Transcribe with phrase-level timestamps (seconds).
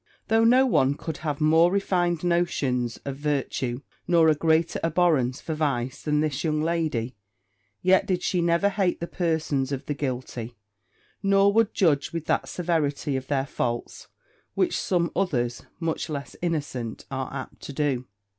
[0.29, 5.53] Though no one could have more refined notions of virtue, nor a greater abhorrence for
[5.53, 7.13] vice, than this young lady,
[7.83, 10.57] yet never did she hate the persons of the guilty;
[11.21, 14.07] nor would judge with that severity of their faults
[14.55, 18.07] which some others, much less innocent, are apt to do.